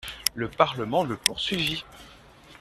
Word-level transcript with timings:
Le 0.33 0.47
Parlement 0.49 1.03
le 1.03 1.15
poursuivit. 1.15 1.83